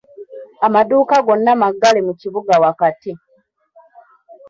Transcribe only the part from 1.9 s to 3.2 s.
mu kibuga wakati.